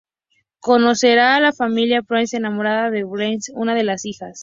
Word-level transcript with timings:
Conocerá 0.59 1.35
a 1.35 1.39
la 1.39 1.51
familia 1.53 2.01
Pettigrew, 2.01 2.39
enamorándose 2.39 2.95
de 2.95 3.01
Helen, 3.07 3.39
una 3.53 3.75
de 3.75 3.83
las 3.83 4.03
hijas. 4.05 4.39